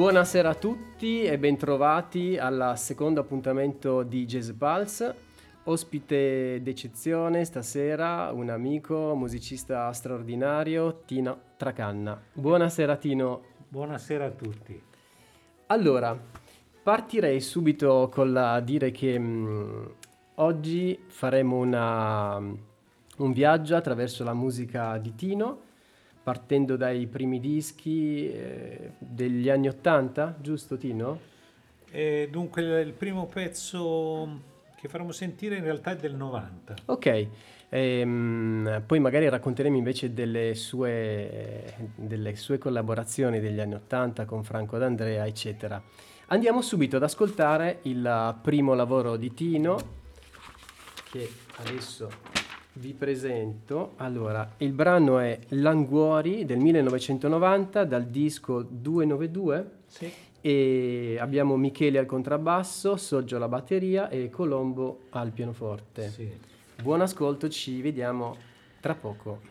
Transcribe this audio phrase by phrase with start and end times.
[0.00, 5.14] Buonasera a tutti e bentrovati al secondo appuntamento di Jazz Pulse.
[5.64, 12.18] Ospite d'eccezione stasera un amico, musicista straordinario, Tino Tracanna.
[12.32, 13.42] Buonasera Tino.
[13.68, 14.82] Buonasera a tutti.
[15.66, 16.18] Allora,
[16.82, 19.94] partirei subito con la dire che mh,
[20.36, 25.68] oggi faremo una, un viaggio attraverso la musica di Tino
[26.30, 31.18] partendo dai primi dischi eh, degli anni Ottanta, giusto Tino?
[31.90, 34.38] Eh, dunque il primo pezzo
[34.76, 36.76] che faremo sentire in realtà è del 90.
[36.84, 37.26] Ok,
[37.68, 44.78] ehm, poi magari racconteremo invece delle sue, delle sue collaborazioni degli anni Ottanta con Franco
[44.78, 45.82] D'Andrea, eccetera.
[46.26, 49.78] Andiamo subito ad ascoltare il primo lavoro di Tino,
[51.10, 52.39] che adesso
[52.74, 53.92] vi presento.
[53.96, 60.12] Allora, il brano è Languori del 1990 dal disco 292 Sì.
[60.40, 66.08] e abbiamo Michele al contrabbasso, Soggio alla batteria e Colombo al pianoforte.
[66.08, 66.30] Sì.
[66.82, 68.36] Buon ascolto, ci vediamo
[68.80, 69.48] tra poco.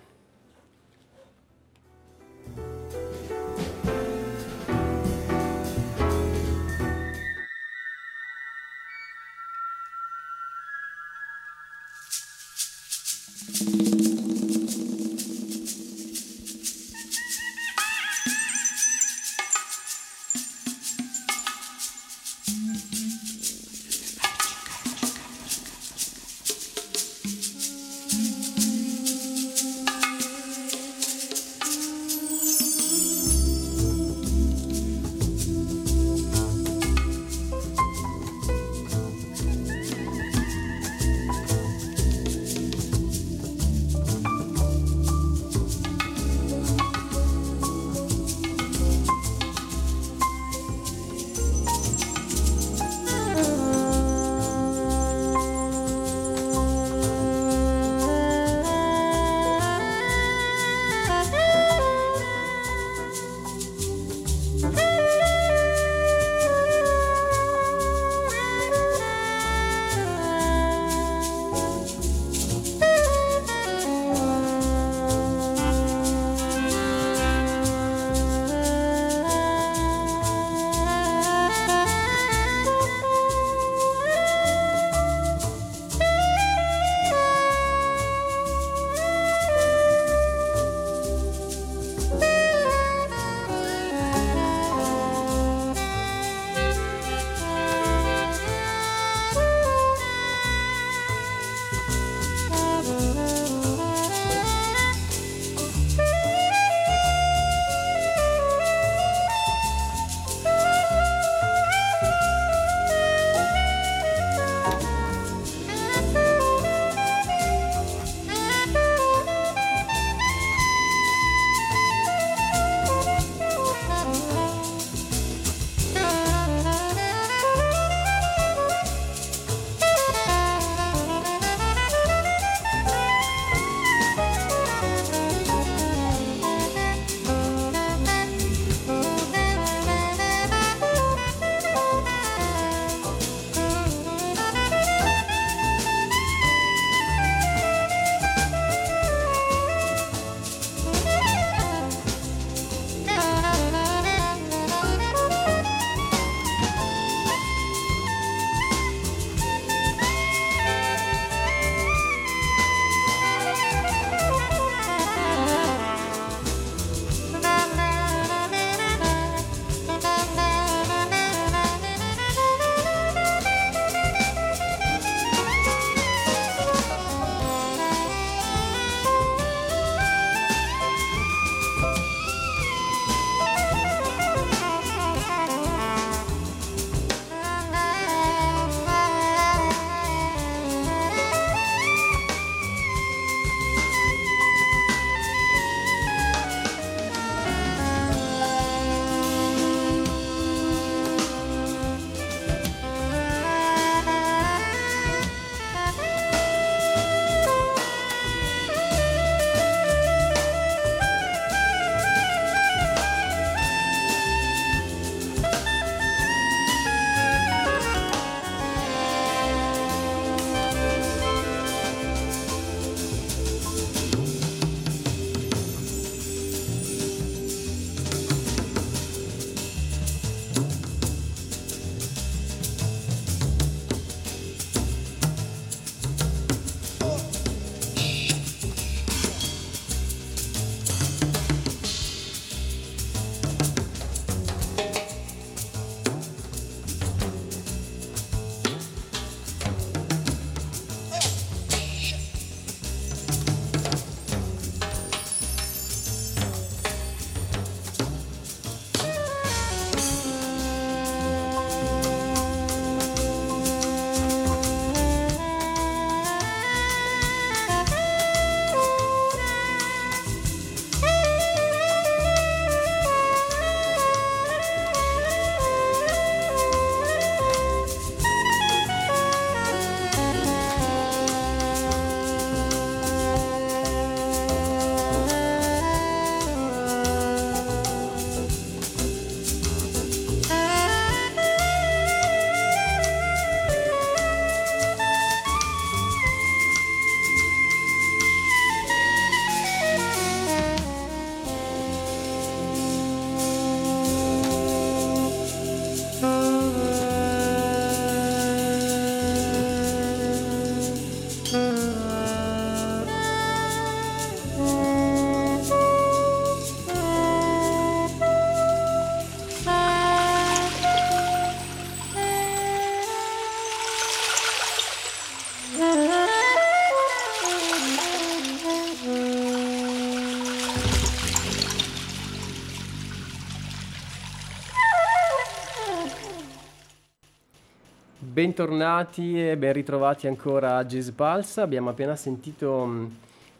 [338.29, 341.61] Bentornati e ben ritrovati ancora a Jazz Pulse.
[341.61, 343.05] Abbiamo appena sentito mm,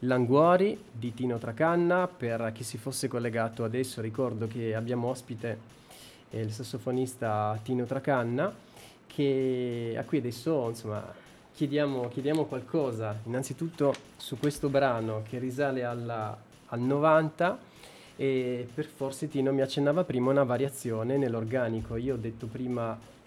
[0.02, 2.08] Languori di Tino Tracanna.
[2.08, 5.58] Per chi si fosse collegato adesso, ricordo che abbiamo ospite
[6.30, 8.54] eh, il sassofonista Tino Tracanna,
[9.08, 11.04] che, a cui adesso insomma,
[11.52, 13.18] chiediamo, chiediamo qualcosa.
[13.26, 16.38] Innanzitutto su questo brano che risale alla,
[16.68, 17.58] al 90
[18.18, 21.96] e per forse Tino mi accennava prima una variazione nell'organico.
[21.96, 23.18] Io ho detto prima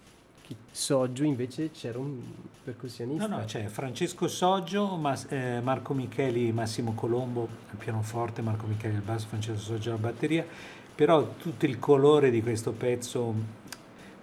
[0.71, 2.19] Soggio invece c'era un
[2.63, 3.27] percussionista.
[3.27, 8.95] No, no, c'è Francesco Soggio, Mas- eh, Marco Micheli, Massimo Colombo al pianoforte, Marco Micheli
[8.95, 10.45] al basso, Francesco Soggio alla batteria,
[10.95, 13.33] però tutto il colore di questo pezzo,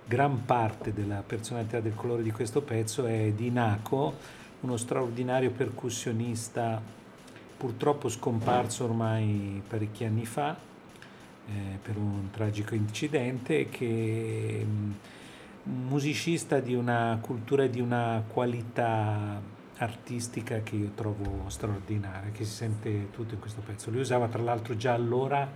[0.04, 4.14] gran parte della personalità del colore di questo pezzo è di Naco,
[4.60, 6.82] uno straordinario percussionista
[7.56, 10.56] purtroppo scomparso ormai parecchi anni fa
[11.46, 14.66] eh, per un tragico incidente che...
[14.66, 15.18] Mh,
[15.64, 19.40] musicista di una cultura e di una qualità
[19.76, 23.90] artistica che io trovo straordinaria, che si sente tutto in questo pezzo.
[23.90, 25.48] Lui usava tra l'altro già allora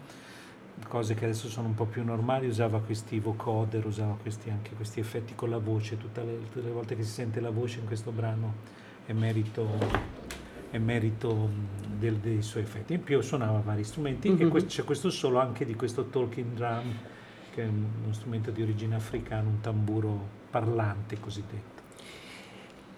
[0.88, 5.00] cose che adesso sono un po' più normali, usava questi vocoder, usava questi, anche questi
[5.00, 7.86] effetti con la voce, tutte le, tutte le, volte che si sente la voce in
[7.86, 8.54] questo brano
[9.06, 9.68] è merito,
[10.70, 11.48] è merito
[11.98, 12.94] del, dei suoi effetti.
[12.94, 14.46] In più suonava vari strumenti mm-hmm.
[14.46, 16.94] e questo, c'è questo solo anche di questo talking drum
[17.54, 21.82] che è uno strumento di origine africana, un tamburo parlante cosiddetto.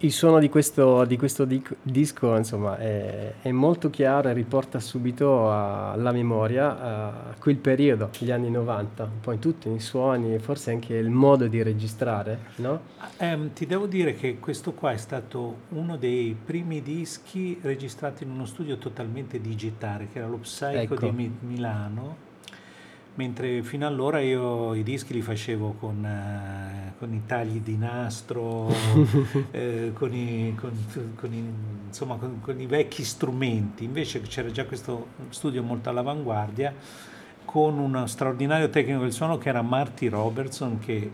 [0.00, 1.46] Il suono di questo, di questo
[1.80, 8.50] disco insomma, è, è, molto chiaro e riporta subito alla memoria quel periodo, gli anni
[8.50, 12.80] 90, un po' in tutti i suoni, forse anche il modo di registrare, no?
[13.16, 18.30] Eh, ti devo dire che questo qua è stato uno dei primi dischi registrati in
[18.30, 20.96] uno studio totalmente digitale, che era lo Psycho ecco.
[20.96, 22.25] di Mi- Milano
[23.16, 28.68] mentre fino allora io i dischi li facevo con, eh, con i tagli di nastro,
[29.50, 30.70] eh, con, i, con,
[31.16, 31.44] con, i,
[31.86, 36.72] insomma, con, i, vecchi strumenti, invece c'era già questo studio molto all'avanguardia
[37.44, 41.10] con uno straordinario tecnico del suono che era Marty Robertson che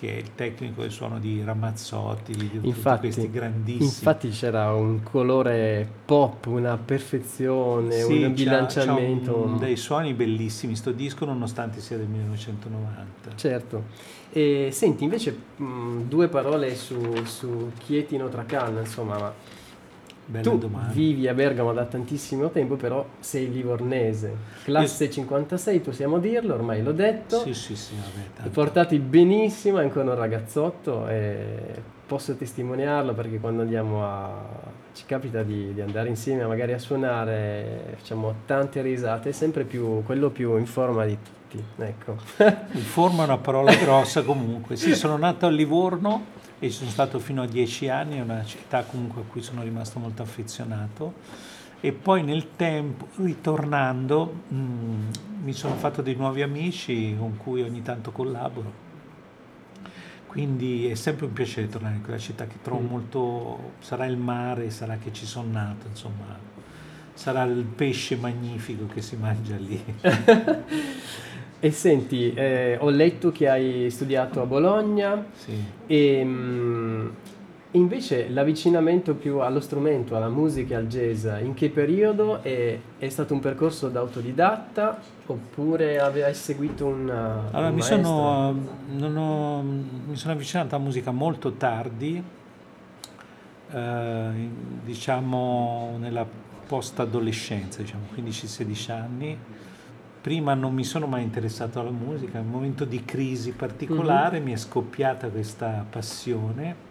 [0.00, 3.84] che è il tecnico del suono di Ramazzotti, di infatti, questi grandissimi.
[3.84, 9.36] Infatti c'era un colore pop, una perfezione, sì, un bilanciamento.
[9.36, 13.36] Un, dei suoni bellissimi sto disco nonostante sia del 1990.
[13.36, 13.84] Certo.
[14.32, 19.34] E senti invece mh, due parole su, su Chietino Tracanna, insomma, ma
[20.30, 20.92] Bella tu domanda.
[20.92, 24.32] vivi a Bergamo da tantissimo tempo, però sei livornese,
[24.62, 25.10] classe Io...
[25.10, 27.40] 56, possiamo dirlo, ormai l'ho detto.
[27.40, 28.50] Sì, sì, sì, vabbè.
[28.50, 34.32] Portati benissimo, è ancora un ragazzotto e posso testimoniarlo perché quando andiamo a...
[34.94, 40.04] ci capita di, di andare insieme magari a suonare, facciamo tante risate, è sempre più
[40.04, 41.64] quello più in forma di tutti.
[41.78, 42.16] Ecco.
[42.70, 44.76] in forma è una parola grossa comunque.
[44.76, 48.44] Sì, sono nato a Livorno e ci sono stato fino a dieci anni, è una
[48.44, 51.14] città comunque a cui sono rimasto molto affezionato
[51.80, 55.08] e poi nel tempo, ritornando, mh, mm,
[55.42, 58.88] mi sono fatto dei nuovi amici con cui ogni tanto collaboro.
[60.26, 62.86] Quindi è sempre un piacere tornare in quella città che trovo mm.
[62.86, 66.38] molto, sarà il mare, sarà che ci sono nato, insomma,
[67.14, 69.82] sarà il pesce magnifico che si mangia lì.
[71.62, 75.62] E senti, eh, ho letto che hai studiato a Bologna sì.
[75.86, 77.14] e mh,
[77.72, 82.42] invece l'avvicinamento più allo strumento, alla musica e al jazz, in che periodo?
[82.42, 88.08] È, è stato un percorso da autodidatta oppure hai seguito una, allora, un mi sono,
[88.08, 92.22] ho, mi sono, avvicinato alla musica molto tardi,
[93.70, 94.30] eh,
[94.82, 96.26] diciamo nella
[96.66, 99.38] post-adolescenza, diciamo 15-16 anni
[100.20, 104.46] prima non mi sono mai interessato alla musica, in un momento di crisi particolare mm-hmm.
[104.46, 106.88] mi è scoppiata questa passione.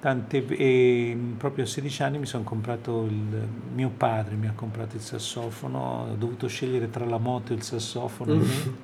[0.00, 4.96] Tante, e proprio a 16 anni mi sono comprato il mio padre mi ha comprato
[4.96, 8.34] il sassofono, ho dovuto scegliere tra la moto e il sassofono.
[8.34, 8.74] Mm-hmm.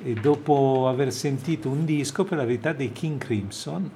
[0.00, 3.90] E dopo aver sentito un disco, per la verità, dei King Crimson,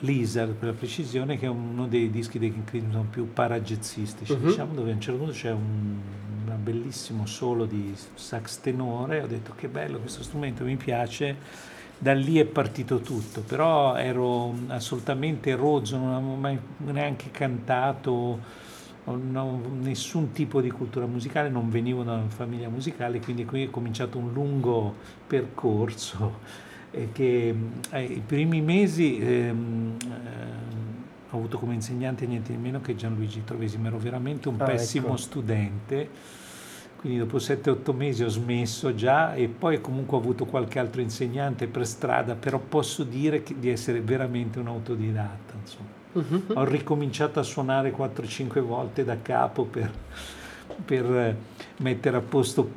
[0.00, 4.46] Lizard per la precisione, che è uno dei dischi dei King Crimson più paragezzistici, uh-huh.
[4.46, 5.98] diciamo, dove a un certo punto c'è un,
[6.46, 11.36] un bellissimo solo di sax tenore, ho detto che bello questo strumento, mi piace,
[11.98, 18.38] da lì è partito tutto, però ero assolutamente rozzo, non avevo mai neanche cantato,
[19.04, 23.70] non nessun tipo di cultura musicale, non venivo da una famiglia musicale, quindi qui è
[23.70, 24.94] cominciato un lungo
[25.26, 26.68] percorso
[27.12, 27.54] che
[27.90, 30.68] eh, i primi mesi ehm, eh,
[31.30, 34.64] ho avuto come insegnante niente di meno che Gianluigi Trovesi, ma ero veramente un ah,
[34.64, 35.16] pessimo ecco.
[35.16, 36.08] studente
[37.00, 41.66] quindi dopo 7-8 mesi ho smesso già e poi comunque ho avuto qualche altro insegnante
[41.66, 45.54] per strada, però posso dire che, di essere veramente un autodidatta.
[46.12, 46.42] Uh-huh.
[46.52, 49.90] Ho ricominciato a suonare 4-5 volte da capo per,
[50.84, 51.36] per
[51.78, 52.70] mettere a posto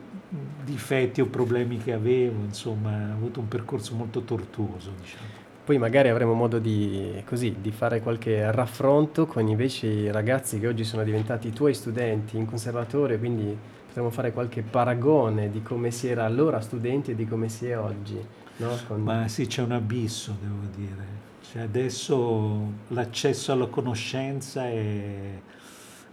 [0.64, 4.92] difetti o problemi che avevo, insomma, ho avuto un percorso molto tortuoso.
[5.00, 5.42] Diciamo.
[5.64, 10.68] Poi magari avremo modo di, così, di fare qualche raffronto con invece i ragazzi che
[10.68, 15.92] oggi sono diventati i tuoi studenti in conservatorio, quindi potremmo fare qualche paragone di come
[15.92, 18.20] si era allora studenti e di come si è oggi.
[18.58, 18.78] No?
[18.88, 19.02] Con...
[19.02, 21.22] Ma sì, c'è un abisso, devo dire.
[21.50, 25.40] Cioè adesso l'accesso alla conoscenza è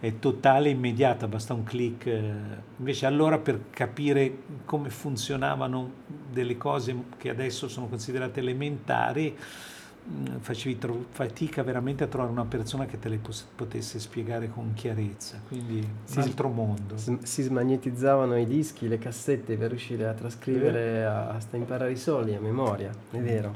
[0.00, 2.10] è totale e immediata, basta un clic.
[2.78, 5.90] Invece allora per capire come funzionavano
[6.32, 12.46] delle cose che adesso sono considerate elementari, mm, facevi tro- fatica veramente a trovare una
[12.46, 16.96] persona che te le pos- potesse spiegare con chiarezza, quindi si, un altro mondo.
[16.96, 22.34] Si smagnetizzavano i dischi, le cassette per riuscire a trascrivere, a, a imparare i soli
[22.34, 23.54] a memoria, è vero.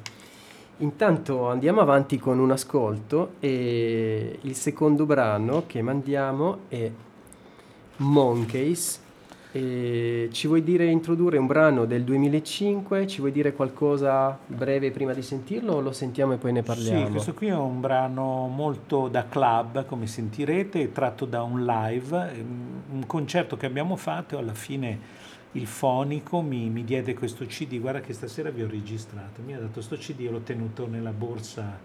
[0.79, 6.91] Intanto andiamo avanti con un ascolto e il secondo brano che mandiamo è
[7.99, 9.03] Monkeys.
[9.53, 13.07] E ci vuoi dire, introdurre un brano del 2005?
[13.07, 17.07] Ci vuoi dire qualcosa breve prima di sentirlo o lo sentiamo e poi ne parliamo?
[17.07, 22.45] Sì, questo qui è un brano molto da club, come sentirete, tratto da un live,
[22.91, 24.99] un concerto che abbiamo fatto alla fine
[25.55, 29.59] il fonico mi, mi, diede questo CD, guarda che stasera vi ho registrato, mi ha
[29.59, 31.79] dato questo CD, l'ho tenuto nella borsa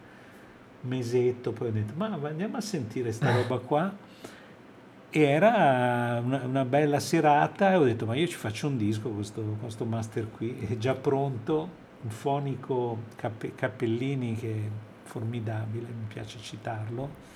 [0.81, 3.95] mesetto, poi ho detto ma andiamo a sentire sta roba qua.
[5.11, 9.09] E era una, una, bella serata e ho detto ma io ci faccio un disco
[9.09, 11.69] questo, questo master qui, è già pronto,
[12.01, 14.69] un fonico Cappe, Cappellini che è
[15.03, 17.27] formidabile, mi piace citarlo.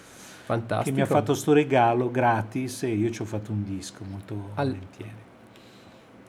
[0.45, 0.83] Fantastico.
[0.83, 4.51] Che mi ha fatto questo regalo gratis e io ci ho fatto un disco molto
[4.55, 5.22] Al- volentieri.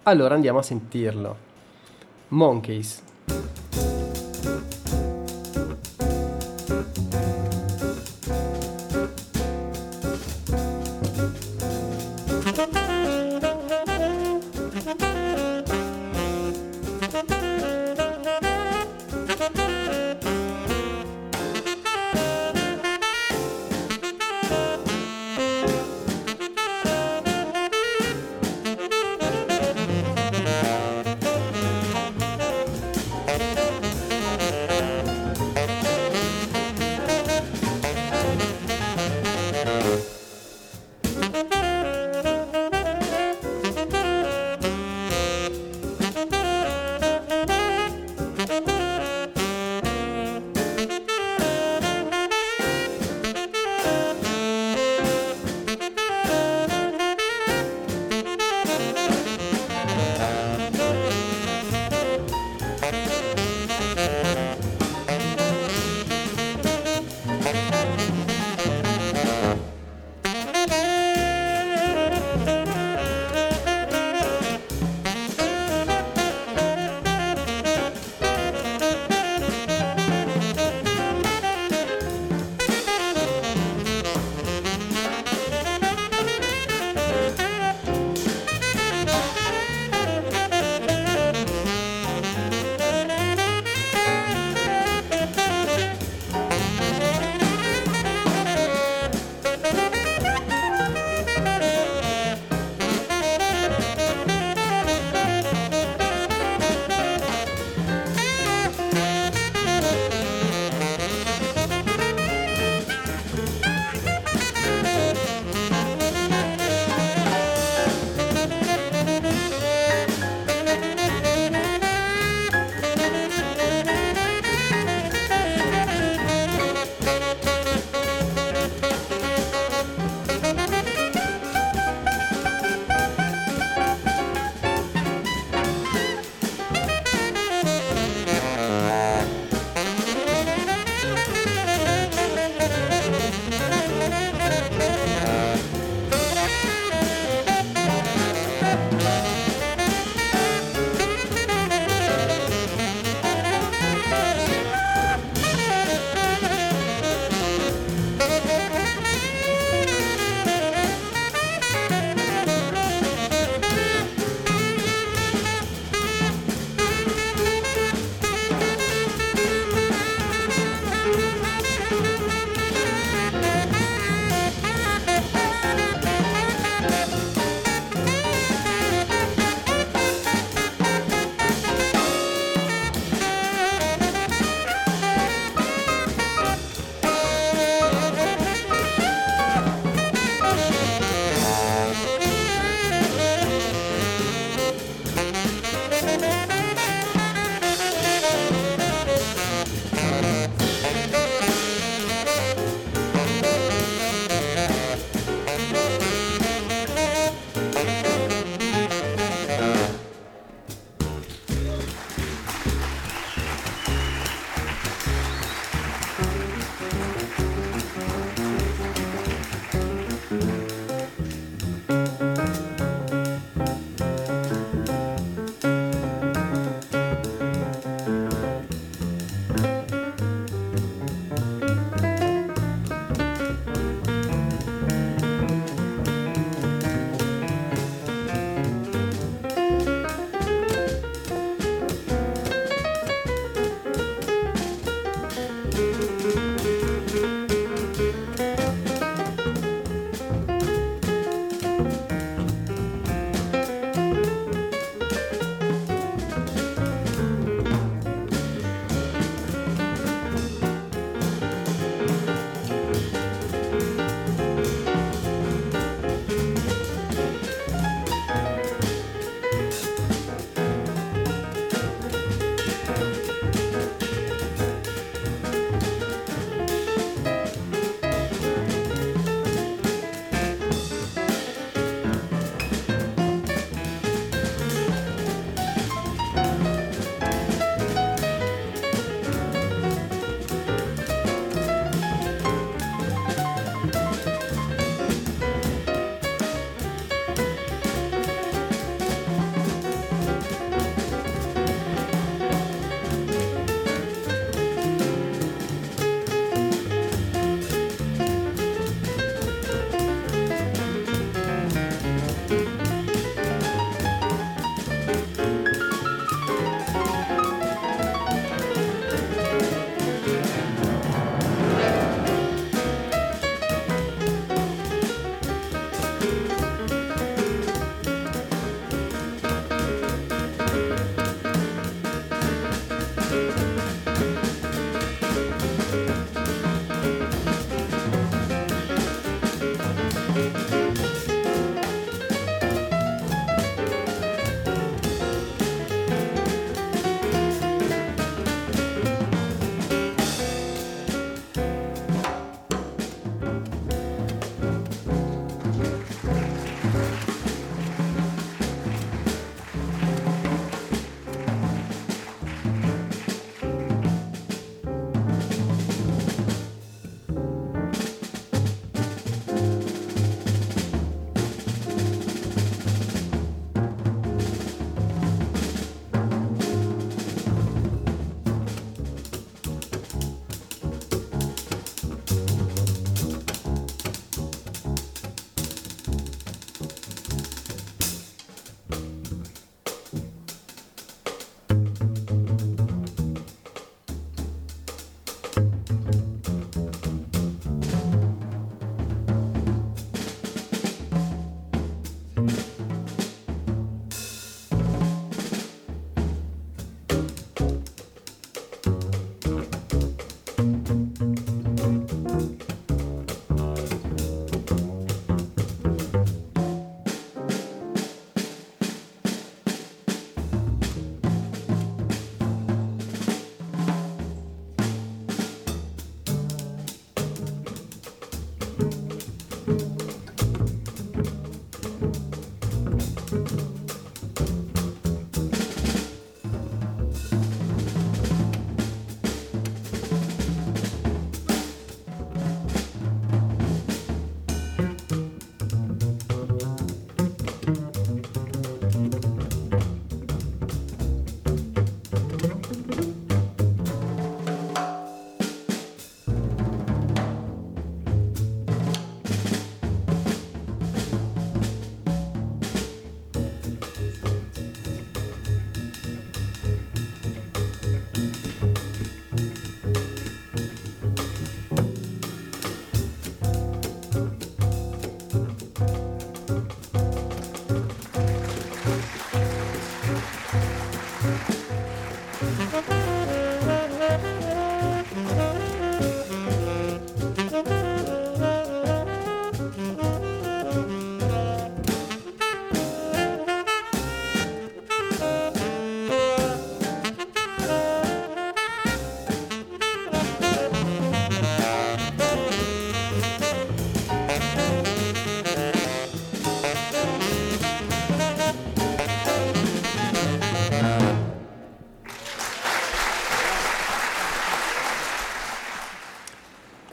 [0.06, 1.36] Allora andiamo a sentirlo.
[2.28, 3.02] Monkeys.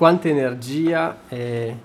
[0.01, 1.75] Quanta energia e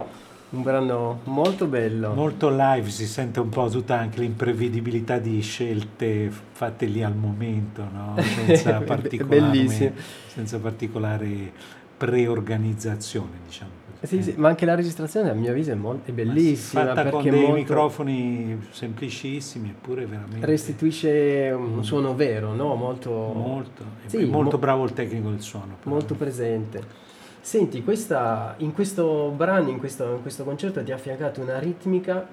[0.49, 2.15] un brano molto bello.
[2.15, 7.87] Molto live, si sente un po' tutta anche l'imprevedibilità di scelte fatte lì al momento,
[7.93, 8.15] no?
[8.47, 9.93] senza, particolare,
[10.29, 11.53] senza particolare
[11.95, 13.71] preorganizzazione, diciamo.
[14.01, 16.95] Sì, sì, ma anche la registrazione a mio avviso è, molto, è bellissima.
[16.95, 17.53] Fatta con dei molto...
[17.53, 20.47] microfoni semplicissimi, eppure veramente...
[20.47, 22.77] Restituisce un suono vero, no?
[22.77, 23.11] Molto...
[23.11, 24.59] Molto, sì, molto mo...
[24.59, 25.77] bravo il tecnico del suono.
[25.83, 27.05] Molto presente.
[27.47, 32.27] Senti, questa, in questo brano, in questo, in questo concerto ti ha affiancato una ritmica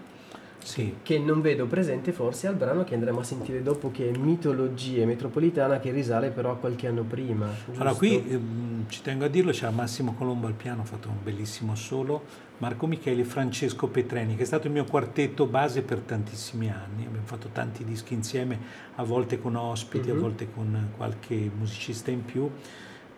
[0.57, 0.95] sì.
[1.03, 5.05] che non vedo presente forse al brano che andremo a sentire dopo che è Mitologie
[5.05, 7.45] Metropolitana che risale però a qualche anno prima.
[7.45, 7.79] Giusto?
[7.79, 11.17] Allora qui ehm, ci tengo a dirlo, c'era Massimo Colombo al piano, ha fatto un
[11.21, 12.23] bellissimo solo,
[12.57, 17.05] Marco Micheli e Francesco Petreni che è stato il mio quartetto base per tantissimi anni,
[17.05, 18.59] abbiamo fatto tanti dischi insieme,
[18.95, 20.09] a volte con ospiti, mm-hmm.
[20.09, 20.21] a mhm.
[20.21, 22.49] volte con qualche musicista in più,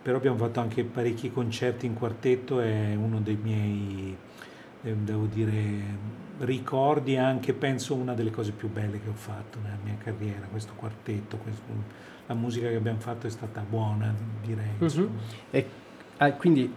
[0.06, 4.16] però abbiamo fatto anche parecchi concerti in quartetto, è uno dei miei,
[4.84, 5.56] eh, devo dire
[6.38, 10.74] ricordi anche, penso, una delle cose più belle che ho fatto nella mia carriera, questo
[10.76, 11.64] quartetto, questo,
[12.26, 14.14] la musica che abbiamo fatto è stata buona,
[14.44, 14.74] direi.
[14.78, 15.10] Uh-huh.
[15.50, 15.66] E
[16.18, 16.72] ah, quindi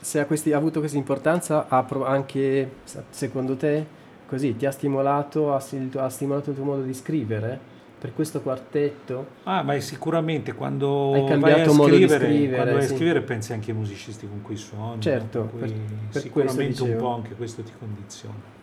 [0.00, 2.76] se ha, questi, ha, avuto questa importanza, ha anche,
[3.10, 3.84] secondo te,
[4.26, 7.60] così, ti ha stimolato, ha, ha stimolato il tuo modo di scrivere?
[8.00, 9.26] Per questo quartetto?
[9.42, 12.92] Ah, ma sicuramente quando Hai cambiato vai a scrivere, scrivere, quando vai sì.
[12.92, 15.72] a scrivere pensi anche ai musicisti con cui suoni, certo, cui per,
[16.10, 18.58] per sicuramente un po' anche questo ti condiziona.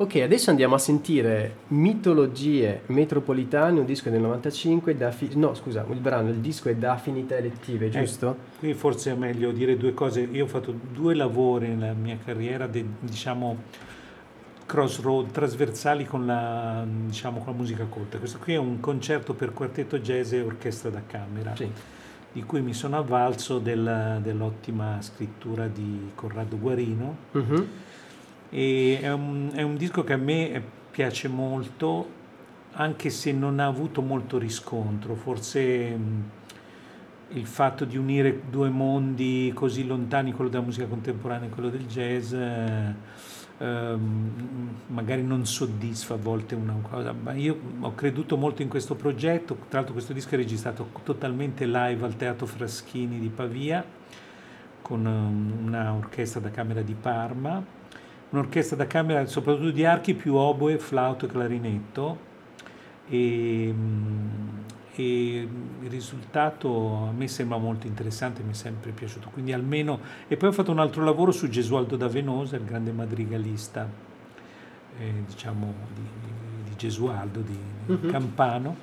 [0.00, 5.84] Ok, adesso andiamo a sentire Mitologie Metropolitane, un disco del 95, da fi- no scusa,
[5.90, 8.30] il brano, il disco è da affinità elettive, eh, giusto?
[8.30, 12.16] Eh, qui forse è meglio dire due cose, io ho fatto due lavori nella mia
[12.24, 13.56] carriera, de, diciamo
[14.68, 18.18] crossroad, trasversali con la, diciamo, con la musica colta.
[18.18, 21.56] Questo qui è un concerto per quartetto jazz e orchestra da camera.
[21.56, 21.70] Sì
[22.30, 27.16] di cui mi sono avvalso del, dell'ottima scrittura di Corrado Guarino.
[27.32, 27.66] Uh-huh
[28.50, 32.16] e è un, è un disco che a me piace molto,
[32.72, 35.98] anche se non ha avuto molto riscontro, forse
[37.30, 41.86] il fatto di unire due mondi così lontani, quello della musica contemporanea e quello del
[41.86, 42.94] jazz, eh,
[43.58, 49.54] magari non soddisfa a volte una cosa, ma io ho creduto molto in questo progetto,
[49.68, 53.84] tra l'altro questo disco è registrato totalmente live al Teatro Fraschini di Pavia,
[54.80, 57.76] con una orchestra da camera di Parma
[58.30, 62.26] un'orchestra da camera soprattutto di archi più oboe, flauto e clarinetto.
[63.08, 64.57] E, mm,
[64.98, 65.48] e,
[65.82, 70.00] il risultato a me sembra molto interessante, mi è sempre piaciuto, quindi almeno...
[70.26, 73.88] E poi ho fatto un altro lavoro su Gesualdo da Venosa, il grande madrigalista,
[74.98, 76.02] eh, diciamo, di,
[76.68, 77.56] di Gesualdo, di,
[77.86, 78.10] uh-huh.
[78.10, 78.76] Campano,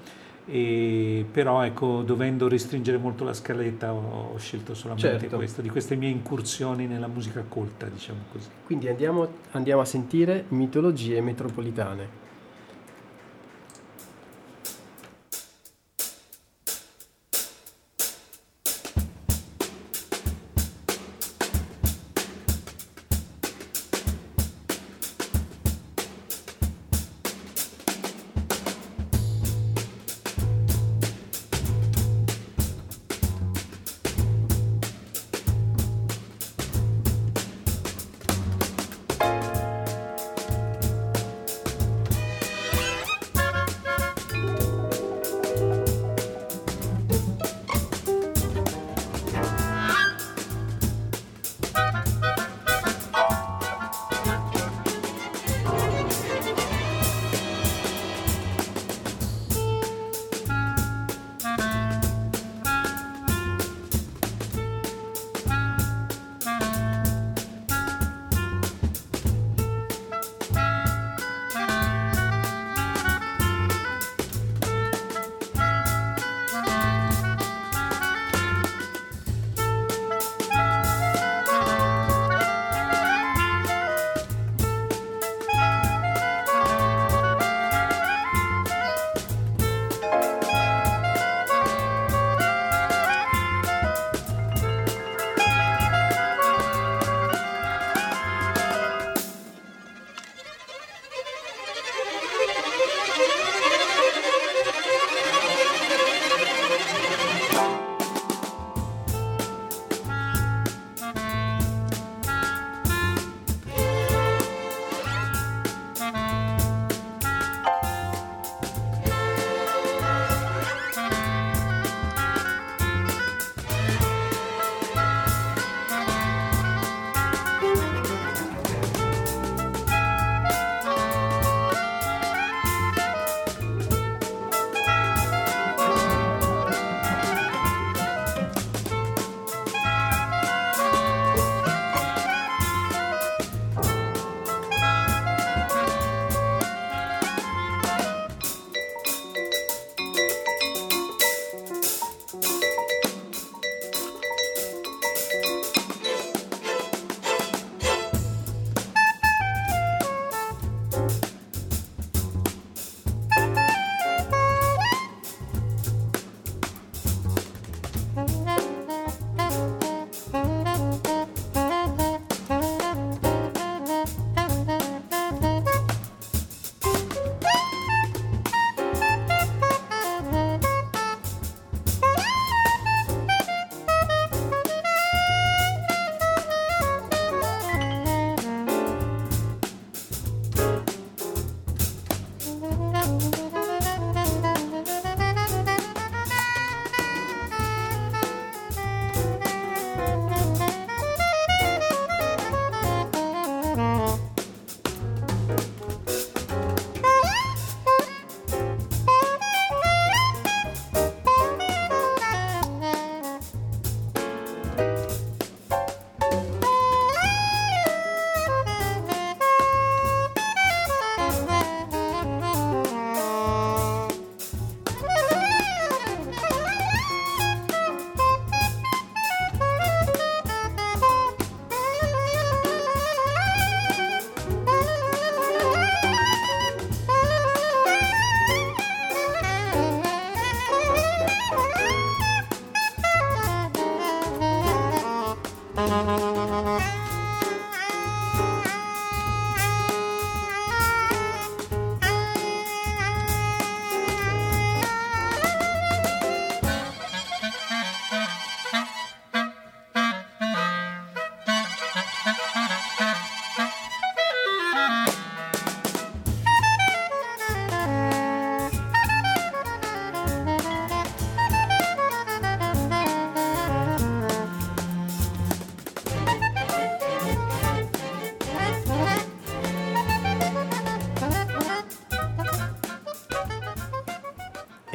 [0.45, 5.35] e, però ecco, dovendo restringere molto la scaletta ho, ho scelto solamente certo.
[5.35, 8.47] questo, di queste mie incursioni nella musica colta, diciamo così.
[8.65, 12.23] Quindi andiamo, andiamo a sentire mitologie metropolitane.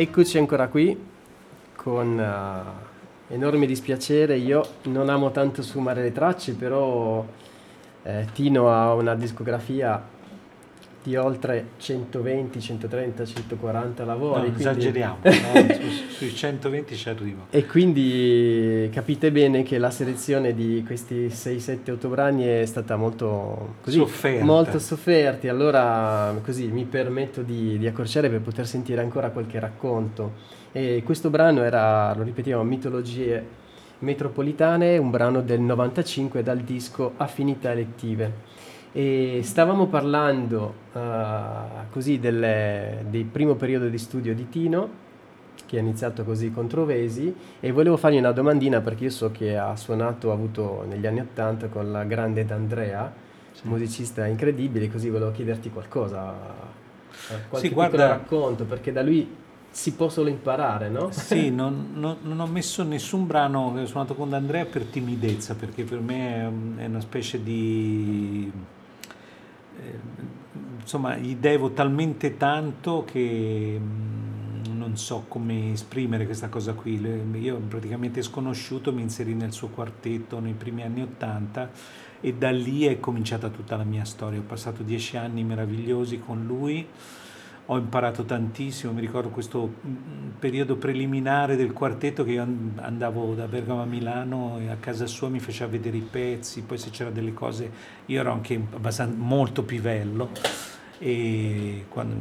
[0.00, 0.98] Eccoci ancora qui
[1.76, 4.38] con uh, enorme dispiacere.
[4.38, 7.22] Io non amo tanto sfumare le tracce, però
[8.02, 10.02] eh, Tino ha una discografia
[11.02, 14.48] di oltre 120, 130, 140 lavori.
[14.48, 14.60] No, quindi...
[14.60, 15.30] esageriamo, no?
[16.10, 17.46] sui 120 ci arrivo.
[17.50, 22.96] E quindi capite bene che la selezione di questi 6, 7, 8 brani è stata
[22.96, 24.44] molto, così, Sofferta.
[24.44, 30.58] molto sofferti, allora così mi permetto di, di, accorciare per poter sentire ancora qualche racconto.
[30.72, 33.58] E questo brano era, lo ripetiamo, Mitologie
[34.00, 38.48] metropolitane, un brano del 95 dal disco Affinità elettive.
[38.92, 41.00] E stavamo parlando uh,
[41.90, 45.08] così del, del primo periodo di studio di Tino,
[45.66, 49.56] che ha iniziato così con Trovesi, e volevo fargli una domandina perché io so che
[49.56, 53.12] ha suonato, ha avuto negli anni Ottanta con la grande D'Andrea,
[53.52, 53.68] sì.
[53.68, 56.34] musicista incredibile, così volevo chiederti qualcosa,
[57.28, 59.36] eh, qualche sì, guarda, racconto, perché da lui
[59.70, 61.10] si può solo imparare, no?
[61.14, 65.54] Sì, non, non, non, ho messo nessun brano che ho suonato con D'Andrea per timidezza,
[65.54, 68.50] perché per me è una specie di
[70.80, 77.00] insomma, gli devo talmente tanto che mm, non so come esprimere questa cosa qui.
[77.40, 81.70] Io praticamente sconosciuto mi inserì nel suo quartetto nei primi anni Ottanta
[82.20, 84.40] e da lì è cominciata tutta la mia storia.
[84.40, 86.86] Ho passato dieci anni meravigliosi con lui
[87.66, 92.46] ho imparato tantissimo, mi ricordo questo mm, periodo preliminare del quartetto che io
[92.76, 96.78] andavo da Bergamo a Milano e a casa sua mi faceva vedere i pezzi, poi
[96.78, 97.70] se c'era delle cose,
[98.06, 98.60] io ero anche
[99.14, 100.30] molto pivello
[100.98, 102.14] e quando,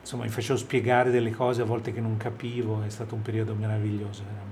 [0.00, 3.54] insomma mi facevo spiegare delle cose a volte che non capivo, è stato un periodo
[3.54, 4.45] meraviglioso, veramente.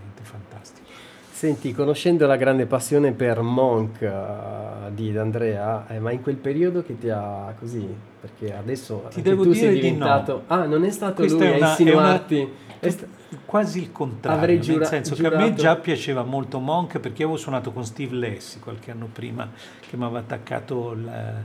[1.45, 6.83] Senti, conoscendo la grande passione per Monk uh, di Andrea, eh, ma in quel periodo
[6.83, 7.87] che ti ha così,
[8.19, 9.81] perché adesso ti devo tu dire sei.
[9.81, 10.43] Di no.
[10.47, 12.49] Ah, non è stato Questa lui è una, a insinuarti...
[12.79, 13.09] È una...
[13.45, 14.79] Quasi il contrario, Avrei giura...
[14.79, 18.59] nel senso che a me già piaceva molto Monk perché avevo suonato con Steve Lessi
[18.59, 19.51] qualche anno prima
[19.87, 21.43] che mi aveva attaccato la,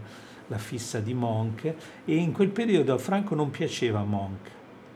[0.48, 1.66] la fissa di Monk
[2.06, 4.48] e in quel periodo a Franco non piaceva Monk,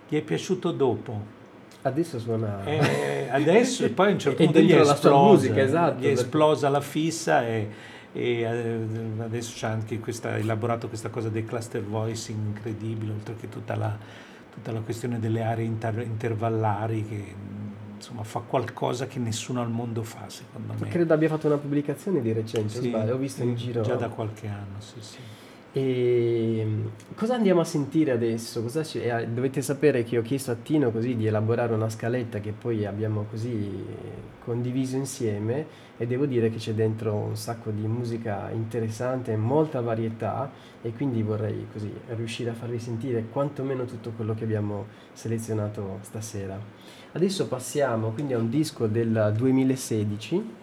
[0.08, 1.42] gli è piaciuto dopo
[1.84, 2.63] Adesso suona...
[2.63, 6.12] Eh, adesso e poi a un certo punto gli è esplosa, musica, esatto, gli è
[6.12, 7.69] esplosa la fissa e,
[8.13, 8.80] e eh,
[9.19, 13.96] adesso c'è anche questa, elaborato questa cosa del cluster voicing incredibile, oltre che tutta la,
[14.54, 17.36] tutta la questione delle aree inter, intervallari che
[17.96, 20.88] insomma fa qualcosa che nessuno al mondo fa secondo me.
[20.88, 23.82] Credo abbia fatto una pubblicazione di recente, sì, ho visto in giro.
[23.82, 25.17] Già da qualche anno, sì sì.
[25.76, 28.64] E ehm, cosa andiamo a sentire adesso?
[28.84, 32.52] Ci, eh, dovete sapere che ho chiesto a Tino così di elaborare una scaletta che
[32.52, 33.84] poi abbiamo così
[34.44, 35.66] condiviso insieme
[35.97, 41.24] e devo dire che c'è dentro un sacco di musica interessante, molta varietà e quindi
[41.24, 46.60] vorrei così riuscire a farvi sentire quantomeno tutto quello che abbiamo selezionato stasera.
[47.14, 50.62] Adesso passiamo quindi a un disco del 2016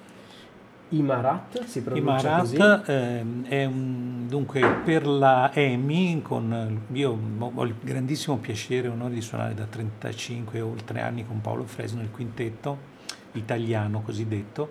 [0.91, 2.57] Imarat si pronuncia Imarat, così?
[2.57, 9.15] Eh, è un, dunque per la EMI, con, io ho il grandissimo piacere e onore
[9.15, 12.89] di suonare da 35 oltre anni con Paolo Fresno il quintetto
[13.33, 14.71] italiano cosiddetto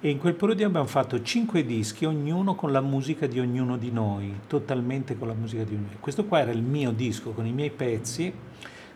[0.00, 3.90] e in quel periodo abbiamo fatto cinque dischi, ognuno con la musica di ognuno di
[3.90, 5.96] noi, totalmente con la musica di ognuno.
[5.98, 8.30] Questo qua era il mio disco con i miei pezzi,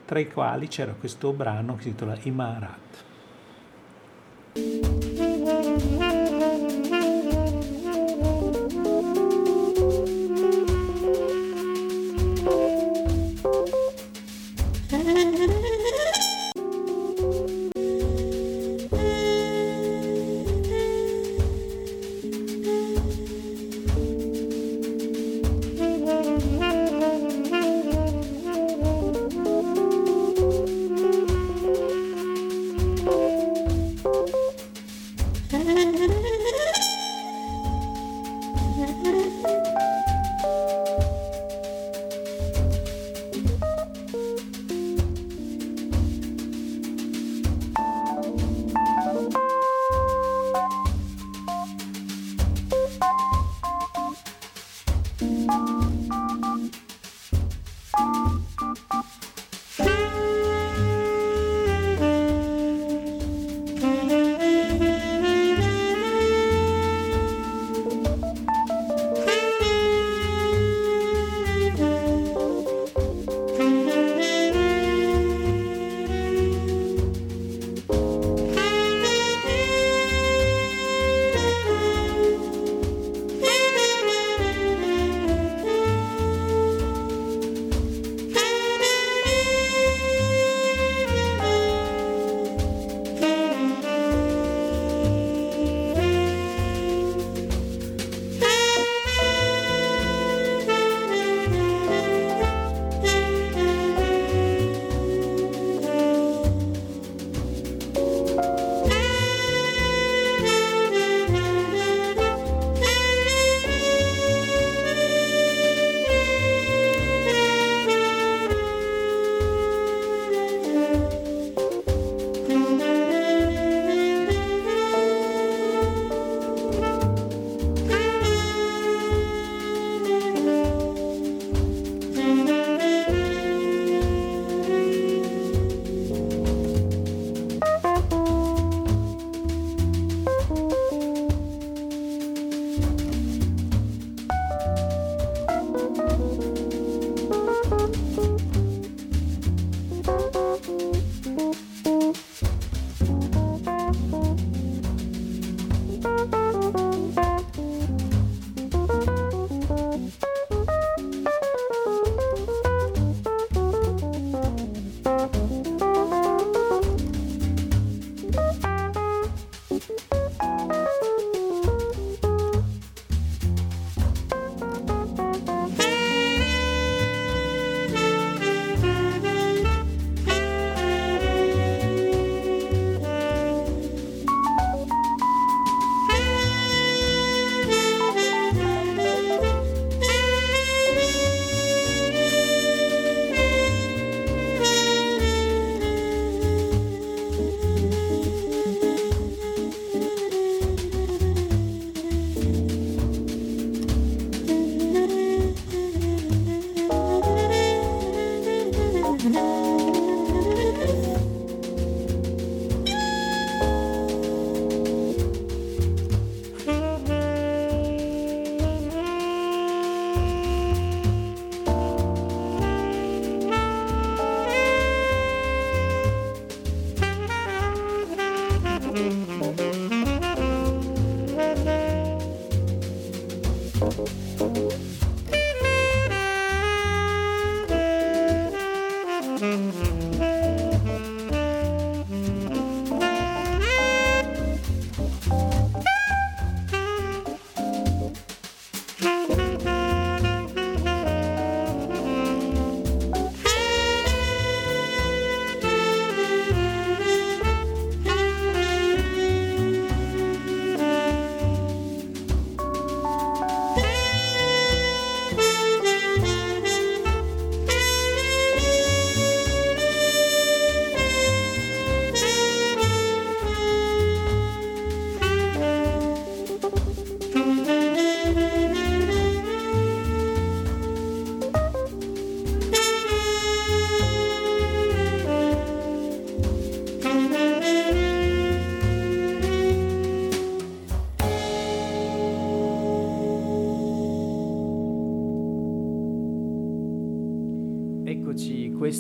[0.05, 3.08] tra i quali c'era questo brano che si intitola Imarat.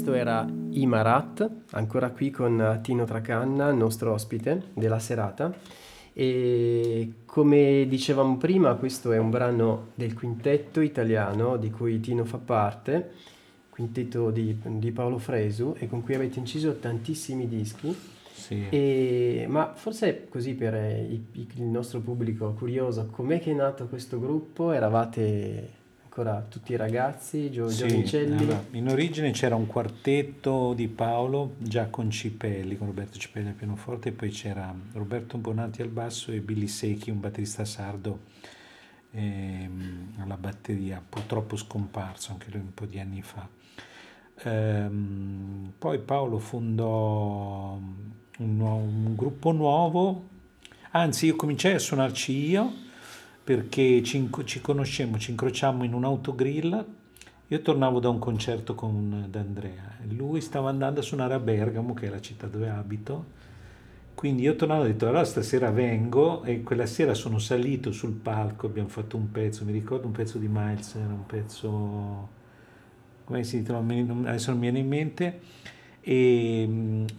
[0.09, 5.55] Questo era Imarat, ancora qui con Tino Tracanna, il nostro ospite della serata.
[6.15, 12.39] E come dicevamo prima, questo è un brano del quintetto italiano di cui Tino fa
[12.39, 13.11] parte,
[13.69, 17.95] quintetto di, di Paolo Fresu, e con cui avete inciso tantissimi dischi.
[18.33, 18.67] Sì.
[18.71, 24.19] E, ma forse così per il, il nostro pubblico curioso, com'è che è nato questo
[24.19, 24.73] gruppo?
[24.73, 25.77] Eravate
[26.19, 28.37] ancora tutti i ragazzi, Gio, Sì, Giovincelli.
[28.37, 33.55] allora, in origine c'era un quartetto di Paolo già con Cipelli, con Roberto Cipelli al
[33.55, 38.21] pianoforte, e poi c'era Roberto Bonanti al basso e Billy Secchi, un batterista sardo
[39.13, 43.49] ehm, alla batteria, purtroppo scomparso anche lui un po' di anni fa.
[44.43, 47.79] Ehm, poi Paolo fondò
[48.39, 50.29] un, nuovo- un gruppo nuovo,
[50.91, 52.87] anzi io cominciai a suonarci io
[53.49, 56.85] perché ci, ci conoscemmo, ci incrociammo in un autogrill.
[57.47, 62.09] Io tornavo da un concerto con D'Andrea lui stava andando a suonare a Bergamo, che
[62.09, 63.25] è la città dove abito.
[64.15, 68.13] Quindi io tornavo e ho detto, allora stasera vengo e quella sera sono salito sul
[68.13, 72.29] palco, abbiamo fatto un pezzo, mi ricordo un pezzo di Miles, era un pezzo,
[73.25, 75.41] come si non- adesso non mi viene in mente,
[76.13, 76.63] e,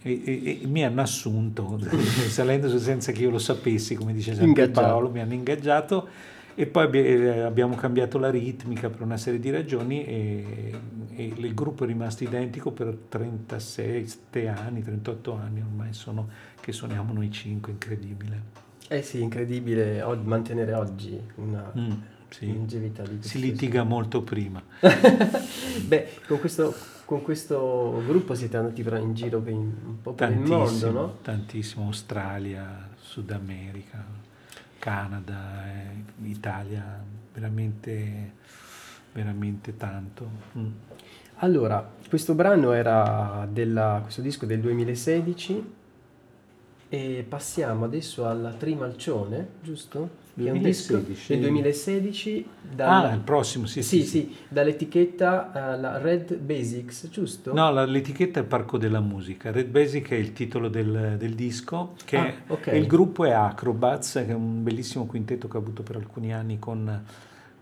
[0.02, 1.78] e- e- e mi hanno assunto,
[2.28, 4.80] salendo senza che io lo sapessi, come dice sempre Ingaggiato.
[4.86, 6.08] Paolo, mi hanno ingaggiato
[6.56, 10.74] e poi eh, abbiamo cambiato la ritmica per una serie di ragioni e,
[11.14, 14.06] e il gruppo è rimasto identico per 36
[14.48, 16.28] anni, 38 anni ormai sono
[16.60, 18.42] che suoniamo noi cinque, incredibile.
[18.88, 21.90] Eh sì, incredibile og- mantenere oggi una Mm,
[22.28, 22.52] sì.
[22.52, 24.60] longevità di Si litiga molto prima.
[25.86, 26.74] Beh, con questo,
[27.10, 30.92] con questo gruppo siete andati però in giro per, un po' per il mondo, Tantissimo,
[30.92, 31.16] no?
[31.22, 34.04] tantissimo, Australia, Sud America,
[34.78, 37.02] Canada, eh, Italia,
[37.34, 38.34] veramente,
[39.12, 40.30] veramente tanto.
[40.56, 40.66] Mm.
[41.38, 45.72] Allora, questo brano era della, questo disco del 2016
[46.90, 50.10] e passiamo adesso al Trimalcione, giusto?
[50.44, 51.32] Che è un disco 2016.
[51.32, 54.36] del 2016 dalla- Ah, il prossimo, sì, sì, sì, sì.
[54.48, 57.52] dall'etichetta eh, la Red Basics, giusto?
[57.52, 59.50] No, la- l'etichetta è Parco della Musica.
[59.50, 62.66] Red Basic è il titolo del, del disco, che Ah, è- ok.
[62.68, 66.32] e il gruppo è Acrobats, che è un bellissimo quintetto che ho avuto per alcuni
[66.32, 67.02] anni con,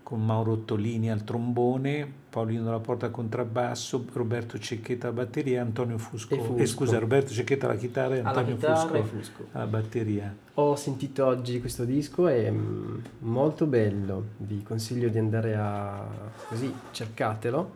[0.09, 5.99] con Mauro Ottolini al trombone, Paolino della Porta al contrabbasso, Roberto Cecchetta alla batteria Antonio
[5.99, 6.33] Fusco.
[6.33, 6.57] E Fusco.
[6.57, 9.45] Eh, scusa, Roberto Cecchetta alla chitarra e Alla Antonio chitarra Fusco, Fusco.
[9.51, 10.35] alla batteria.
[10.55, 16.03] Ho sentito oggi questo disco, è mm, molto bello, vi consiglio di andare a
[16.47, 17.73] così, cercatelo,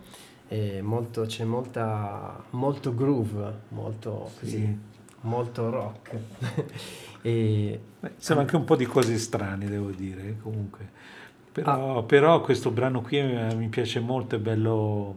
[0.47, 4.77] è molto- c'è molta, molto groove, molto così, Sì.
[5.21, 6.15] molto rock.
[7.21, 11.21] e Beh, sono anche un po' di cose strane, devo dire, eh, comunque.
[11.53, 12.03] Però, Ah.
[12.03, 15.15] però questo brano qui eh, mi piace molto, è bello,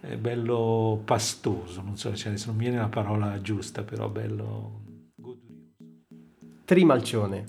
[0.00, 4.80] è bello pastoso, non so, cioè, adesso non viene la parola giusta, però bello.
[6.64, 7.44] Trimalcione.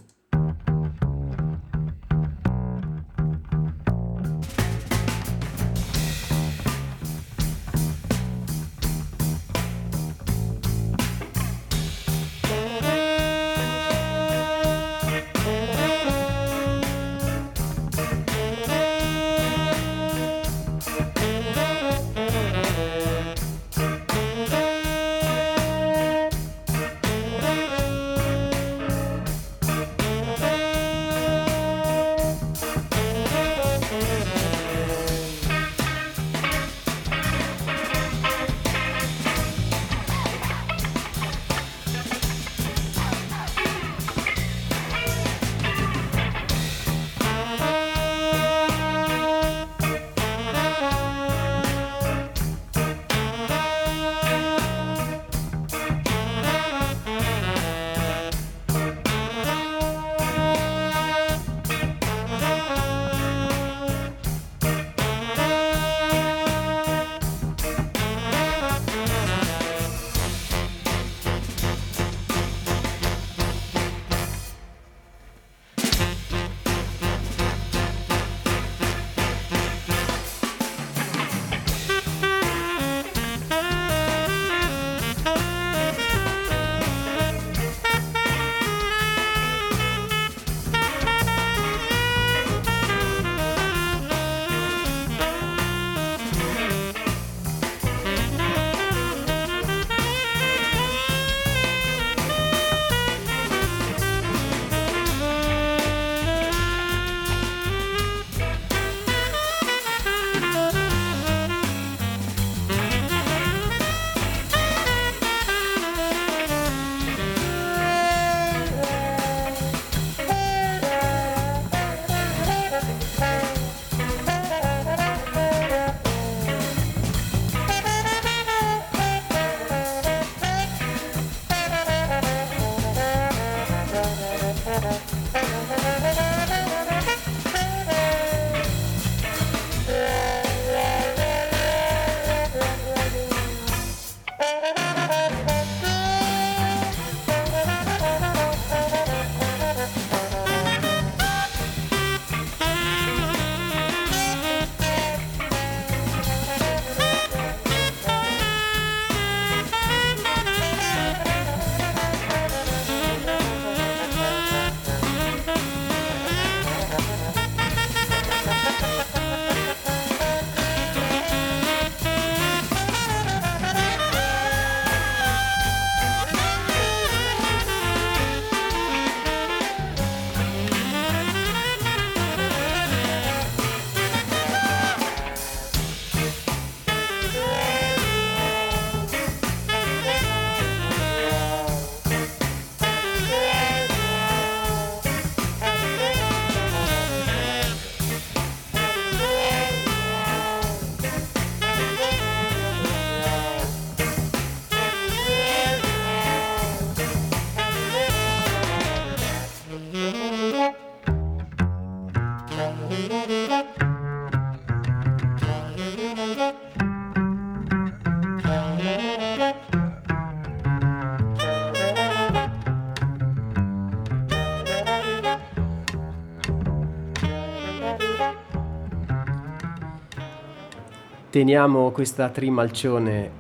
[231.39, 233.31] Teniamo questa trimalcione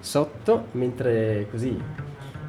[0.00, 1.80] sotto, mentre così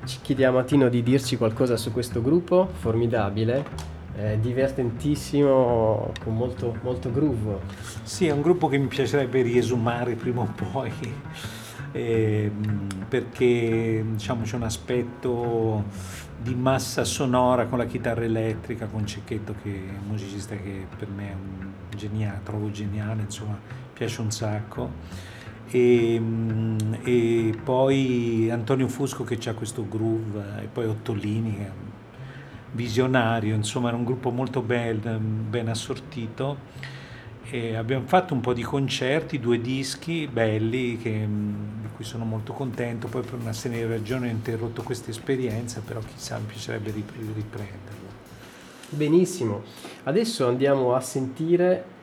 [0.03, 3.63] ci chiediamo a Tino di dirci qualcosa su questo gruppo formidabile,
[4.15, 7.59] eh, divertentissimo, con molto, molto groove.
[8.01, 10.91] Sì, è un gruppo che mi piacerebbe riesumare prima o poi,
[11.91, 15.83] ehm, perché diciamo, c'è un aspetto
[16.41, 21.09] di massa sonora con la chitarra elettrica, con Cecchetto che è un musicista che per
[21.09, 24.91] me è un geniale, trovo geniale, insomma, piace un sacco.
[25.69, 31.69] E, mm, e poi Antonio Fusco che ha questo groove, e poi Ottolini che è
[31.69, 31.91] un
[32.71, 36.93] visionario, insomma era un gruppo molto ben, ben assortito.
[37.49, 42.53] E abbiamo fatto un po' di concerti, due dischi belli che, di cui sono molto
[42.53, 46.91] contento, poi per una serie di ragioni ho interrotto questa esperienza, però chissà mi piacerebbe
[46.91, 47.93] riprenderla.
[48.89, 49.63] Benissimo,
[50.03, 51.93] adesso andiamo a sentire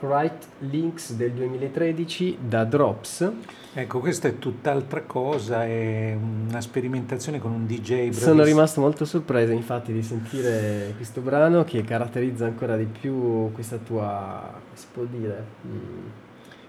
[0.00, 3.30] Right Links del 2013 da Drops.
[3.72, 8.26] Ecco, questa è tutt'altra cosa, è una sperimentazione con un DJ bravissimo.
[8.26, 13.76] Sono rimasto molto sorpreso infatti di sentire questo brano che caratterizza ancora di più questa
[13.76, 15.68] tua, si può dire, mh,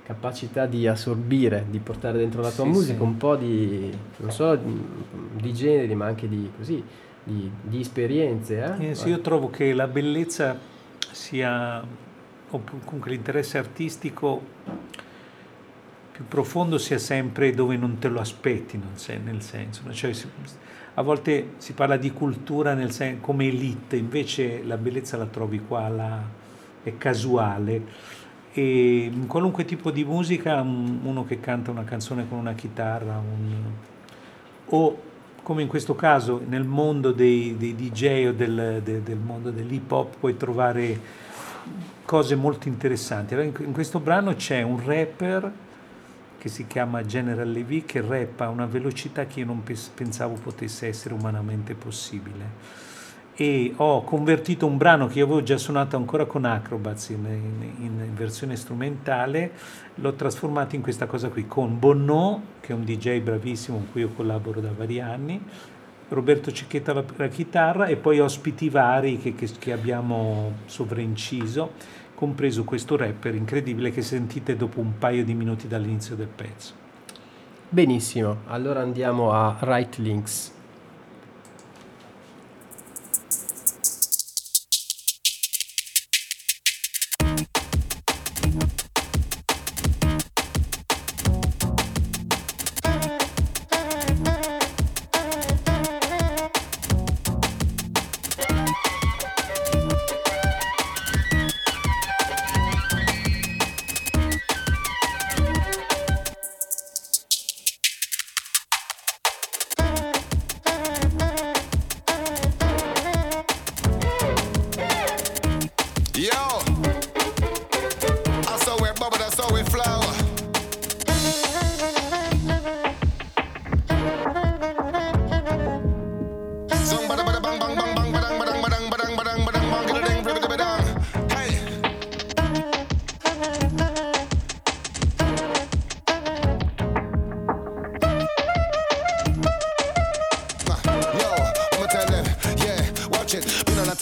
[0.03, 3.03] capacità di assorbire, di portare dentro la tua sì, musica sì.
[3.03, 4.59] un po' di, non solo
[5.33, 6.83] di generi ma anche di, così,
[7.23, 8.75] di, di esperienze.
[8.77, 8.89] Eh?
[8.89, 10.55] Eh, sì, io trovo che la bellezza
[11.11, 11.83] sia
[12.51, 14.41] o comunque l'interesse artistico
[16.11, 18.77] più profondo sia sempre dove non te lo aspetti,
[19.23, 20.13] nel senso, cioè,
[20.95, 25.87] a volte si parla di cultura sen- come elite, invece la bellezza la trovi qua,
[25.87, 26.21] la,
[26.83, 28.09] è casuale.
[28.53, 33.71] E in qualunque tipo di musica uno che canta una canzone con una chitarra un,
[34.65, 35.01] o
[35.41, 39.89] come in questo caso nel mondo dei, dei DJ o del, de, del mondo dell'hip
[39.89, 40.99] hop puoi trovare
[42.11, 43.35] cose molto interessanti.
[43.35, 45.49] In questo brano c'è un rapper
[46.37, 50.87] che si chiama General Levy che rappa a una velocità che io non pensavo potesse
[50.87, 52.89] essere umanamente possibile.
[53.33, 57.25] E ho convertito un brano che io avevo già suonato ancora con Acrobats in,
[57.79, 59.51] in, in versione strumentale,
[59.95, 64.01] l'ho trasformato in questa cosa qui con Bonneau, che è un DJ bravissimo con cui
[64.01, 65.41] io collaboro da vari anni,
[66.09, 72.63] Roberto Cicchetta la, la chitarra e poi ospiti vari che, che, che abbiamo sovrainciso, compreso
[72.63, 76.71] questo rapper incredibile che sentite dopo un paio di minuti dall'inizio del pezzo.
[77.67, 80.51] Benissimo, allora andiamo a Right Links.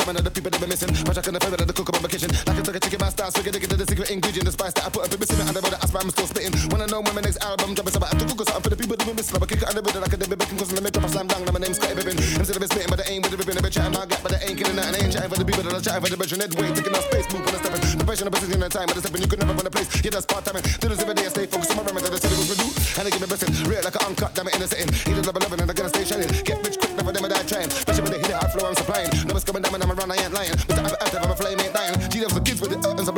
[0.09, 0.89] coming other people that be missing.
[1.05, 2.29] My track in the favorite of the cook up on my kitchen.
[2.49, 4.85] Like a tucker chicken, my style, swigger, digging to the secret ingredient, the spice that
[4.85, 5.37] I put up in missing.
[5.45, 6.53] Under the aspire, I'm still spitting.
[6.73, 8.79] Wanna know when my next album dropping, so I have to Google something for the
[8.79, 9.35] people that be missing.
[9.37, 11.27] I'm a kicker under the like a debit, bacon, cause let me drop I slam
[11.29, 11.45] down.
[11.45, 12.17] Now my name's Scotty Bibbin.
[12.41, 13.53] Instead of it spitting, but I ain't with the ribbon.
[13.53, 14.87] I've been chatting my gap, but I ain't killing that.
[14.89, 16.41] And I ain't chatting for the people that are chatting for the bedroom.
[16.41, 17.81] Ed way, taking up space, moving and stepping.
[17.85, 17.99] step in.
[18.01, 19.21] Preparation, I'm the time, but I stepping.
[19.21, 19.89] You could never run a place.
[20.01, 20.57] Yeah, that's part time.
[20.57, 22.09] Do this every day, I stay focused on my remnant.
[22.09, 23.51] I said it was renewed, and I give me blessing.
[23.69, 24.89] Real like an uncut, damn it, in a sitting.
[24.89, 26.29] Either love and loving, and I gotta stay shining.
[26.41, 27.69] Get rich quick, never, never die trying.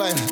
[0.02, 0.31] blind.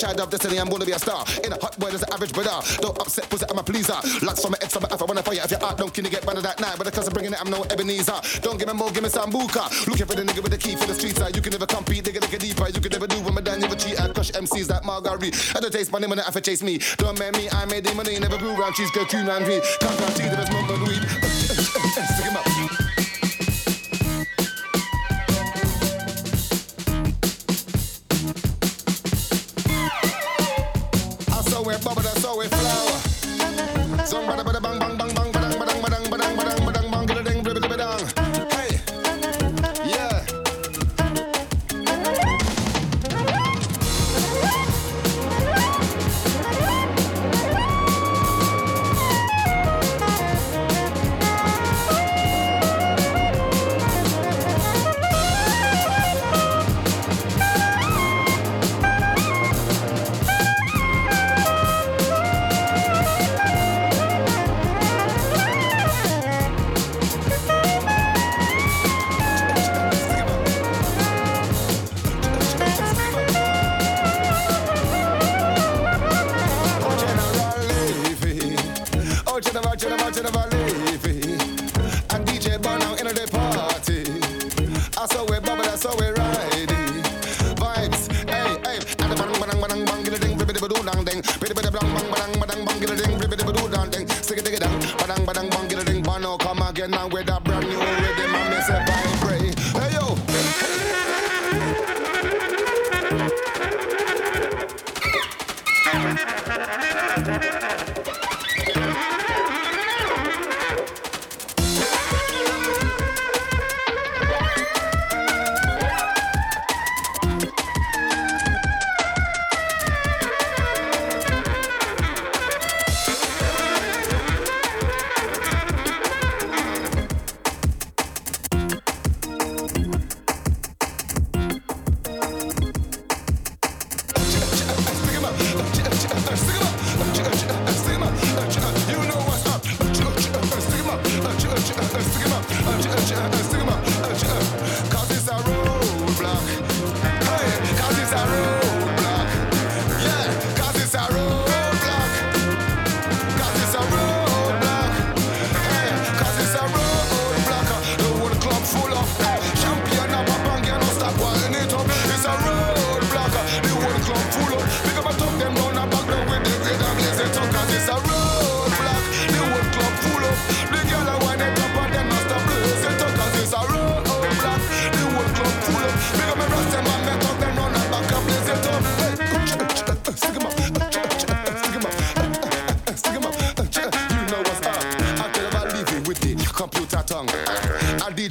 [0.00, 1.24] Child of destiny, I'm gonna be a star.
[1.44, 2.56] In a hot boy, there's an average brother.
[2.80, 4.00] Don't upset, pussy, I'm a pleaser.
[4.22, 5.40] My ex, I'm a wanna fire.
[5.44, 6.76] If you're out, don't can you get banned of that night?
[6.78, 8.40] But because I'm bringing it, I'm no Ebenezer.
[8.40, 9.68] Don't give me more, give me some buka.
[9.86, 11.20] Looking for the nigga with the key for the streets.
[11.34, 12.68] You can never compete, nigga, nigga deeper.
[12.68, 14.00] You can never do when my done, never cheat.
[14.00, 15.36] I crush MCs like Marguerite.
[15.54, 16.80] I don't taste money when I chase me.
[16.96, 19.60] Don't make me, I made the money, never grew round cheese, go tune round me.
[19.82, 21.59] Round cheese, there's no more weed.
[31.84, 34.06] bubble, that's how we flower.
[34.06, 34.42] Somebody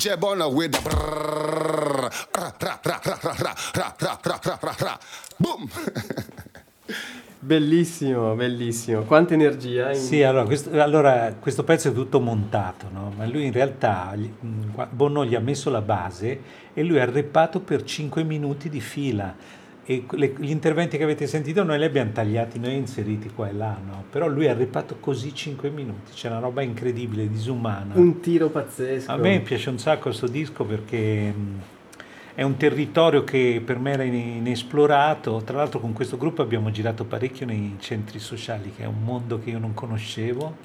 [0.10, 2.10] DJ Bonner with the brrrr.
[2.32, 5.00] Ra, ra, ra, ra, ra, ra, ra, ra, ra, ra, ra, ra.
[5.38, 5.70] Boom!
[7.38, 9.04] Bellissimo, bellissimo.
[9.04, 9.92] Quanta energia.
[9.92, 13.14] in- Sì, allora questo, allora, questo pezzo è tutto montato, no?
[13.16, 14.16] ma lui in realtà,
[14.90, 16.42] Bono gli ha messo la base
[16.74, 19.36] e lui ha repato per 5 minuti di fila.
[19.90, 23.54] E le- gli interventi che avete sentito noi li abbiamo tagliati, noi inseriti qua e
[23.54, 24.04] là, no?
[24.08, 27.96] però lui ha repato così 5 minuti, c'è una roba incredibile, disumana.
[27.96, 29.12] Un tiro pazzesco.
[29.12, 31.34] A me piace un sacco questo disco perché
[32.36, 35.42] è un territorio che per me era in- inesplorato.
[35.44, 39.40] Tra l'altro con questo gruppo abbiamo girato parecchio nei centri sociali, che è un mondo
[39.40, 40.56] che io non conoscevo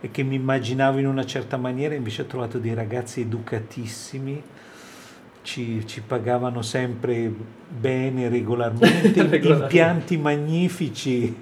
[0.00, 4.40] e che mi immaginavo in una certa maniera, invece ho trovato dei ragazzi educatissimi.
[5.44, 7.30] Ci, ci pagavano sempre
[7.68, 9.46] bene, regolarmente, Regolarmente.
[9.64, 11.38] impianti magnifici,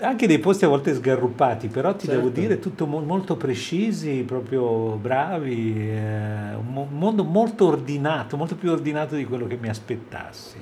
[0.00, 2.40] anche dei posti a volte sgarruppati, però ti devo Certo.
[2.40, 8.70] dire tutto mo- molto precisi, proprio bravi, eh, un mo- mondo molto ordinato, molto più
[8.70, 10.58] ordinato di quello che mi aspettassi.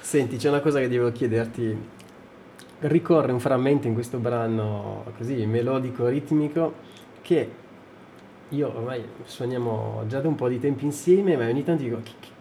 [0.00, 1.78] Senti, c'è una cosa che devo chiederti.
[2.80, 6.74] Ricorre un frammento in questo brano così melodico, ritmico,
[7.22, 7.48] che
[8.50, 12.00] io ormai suoniamo già da un po' di tempo insieme, ma ogni tanto dico,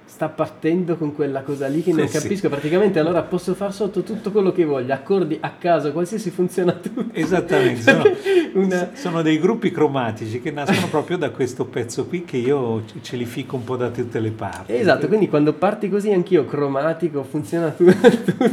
[0.09, 2.19] sta partendo con quella cosa lì che non Sì.
[2.19, 2.49] capisco.
[2.49, 7.05] Praticamente allora posso far sotto tutto quello che voglio, accordi a caso, qualsiasi funziona tutto.
[7.13, 8.03] Esattamente, sono,
[8.53, 13.15] Una- sono dei gruppi cromatici che nascono proprio da questo pezzo qui che io ce-
[13.17, 14.73] li fico un po' da tutte le parti.
[14.73, 17.93] Esatto, quindi quando parti così anch'io cromatico, funziona tutto,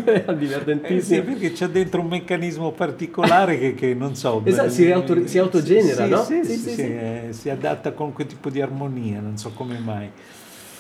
[0.05, 1.23] è Eh sì, divertentissimo.
[1.23, 4.43] perché c'è dentro un meccanismo particolare che, che non so.
[4.45, 6.23] Esatto, beh, si auto- si autogenera, sì, no?
[6.23, 6.83] Sì, Sì, sì, sì, sì, sì.
[6.83, 10.11] eh, si adatta con quel tipo di armonia, non so come mai.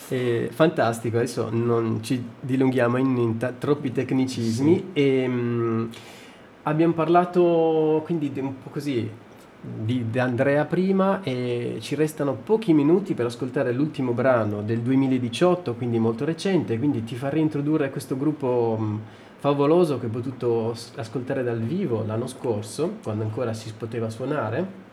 [0.09, 4.91] Eh, fantastico, adesso non ci dilunghiamo in, in ta- troppi tecnicismi.
[4.93, 5.85] E mm,
[6.65, 9.11] abbiamo parlato quindi di un po' così
[9.61, 15.99] di, Andrea prima e ci restano pochi minuti per ascoltare l'ultimo brano del 2018, quindi
[15.99, 18.97] molto recente, quindi ti fa reintrodurre questo gruppo mm,
[19.39, 24.86] favoloso che ho potuto ascoltare dal vivo l'anno scorso, quando ancora si poteva suonare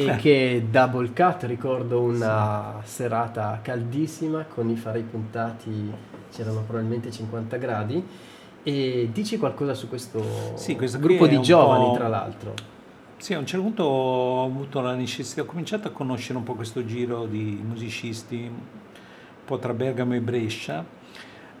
[0.00, 0.16] e Eh.
[0.16, 5.92] che Double Cut ricordo una serata caldissima con i farei puntati
[6.32, 8.04] c'erano probabilmente 50 gradi
[8.62, 10.22] e dici qualcosa su questo
[10.54, 12.54] Sì, questo gruppo di giovani tra l'altro
[13.16, 16.54] Sì, a un certo punto ho avuto la necessità, ho cominciato a conoscere un po'
[16.54, 20.82] questo giro di musicisti, un po' tra Bergamo e Brescia,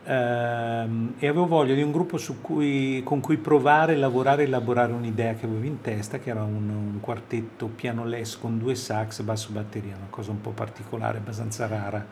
[0.04, 5.46] ehm, e avevo voglia di un gruppo cui- con cui provare, lavorare elaborare un'idea che
[5.46, 9.96] avevo in testa, che era un, un quartetto piano les con due sax, basso, batteria,
[9.96, 12.04] una cosa un po' particolare, abbastanza rara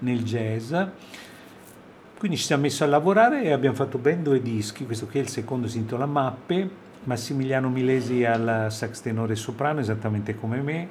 [0.00, 0.74] nel jazz.
[2.18, 5.22] Quindi ci siamo messi a lavorare e abbiamo fatto ben due dischi, questo qui è
[5.22, 10.88] il secondo, si intitola Mappe, Massimiliano Milesi al sax tenore soprano, esattamente come me,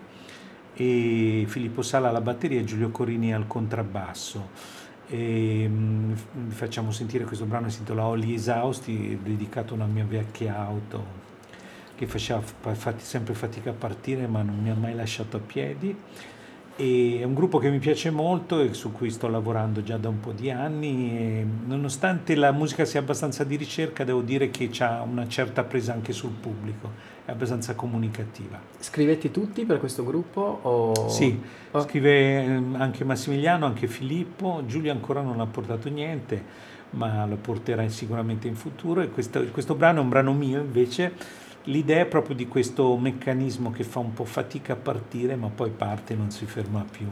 [0.76, 4.82] e Filippo Sala alla batteria e Giulio Corini al contrabbasso.
[5.08, 10.58] E, mm, vi facciamo sentire questo brano si intitola esausti, dedicato a una mia vecchia
[10.58, 11.22] auto
[11.96, 12.42] che faceva
[12.98, 15.96] sempre fatica a partire ma non mi ha mai lasciato a piedi.
[16.76, 20.10] E è un gruppo che mi piace molto e su cui sto lavorando già da
[20.10, 25.04] un po' di anni nonostante la musica sia abbastanza di ricerca devo dire che ha
[25.04, 26.90] una certa presa anche sul pubblico,
[27.26, 28.60] è abbastanza comunicativa.
[28.80, 30.60] Scrivete tutti per questo gruppo?
[30.64, 31.10] O...
[31.10, 31.40] Sì,
[31.76, 31.82] Oh.
[31.82, 36.44] scrive ehm, anche Massimiliano, anche Filippo, Giulio ancora non ha portato niente,
[36.92, 41.14] ma lo porterà sicuramente in futuro e questo, questo brano è un brano mio invece.
[41.64, 45.72] L'idea è proprio di questo meccanismo che fa un po' fatica a partire, ma poi
[45.72, 47.08] parte e non si ferma più.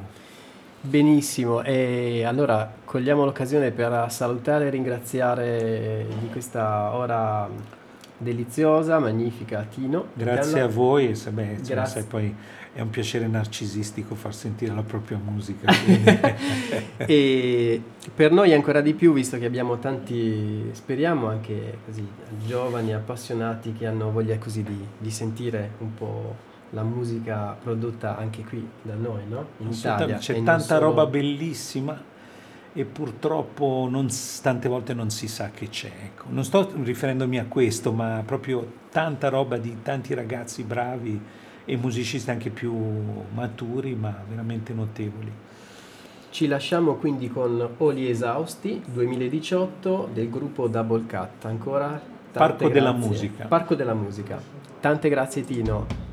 [0.82, 7.48] Benissimo, e allora cogliamo l'occasione per salutare e ringraziare di questa ora
[8.22, 10.08] deliziosa, magnifica Tino.
[10.14, 10.66] Grazie Bella.
[10.66, 12.02] a voi e se- beh, insomma, Grazie.
[12.02, 12.36] sai, poi
[12.74, 15.72] è un piacere narcisistico far sentire la propria musica.
[16.98, 17.82] e
[18.14, 22.08] per noi ancora di più, visto che abbiamo tanti, speriamo anche così,
[22.46, 28.44] giovani appassionati che hanno voglia così di, di sentire un po' la musica prodotta anche
[28.44, 29.48] qui da noi, no?
[29.58, 30.18] In Italia.
[30.18, 32.10] C'è tanta solo- roba bellissima
[32.74, 34.08] e purtroppo non
[34.42, 35.92] tante volte non si sa che c'è.
[36.04, 36.26] ecco.
[36.30, 41.20] Non sto riferendomi a questo, ma proprio tanta roba di tanti ragazzi bravi
[41.66, 42.74] e musicisti anche più
[43.34, 45.32] maturi, ma veramente notevoli.
[46.30, 51.44] Ci lasciamo quindi con Oli Esausti 2018 del gruppo Double Cut.
[51.46, 52.02] Ancora
[52.32, 53.08] Parco della grazie.
[53.08, 53.46] Musica.
[53.46, 54.42] Parco della Musica.
[54.80, 56.11] Tante grazie Tino.